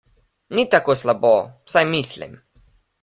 [0.59, 1.33] Ni tako slabo,
[1.71, 2.35] vsaj mislim.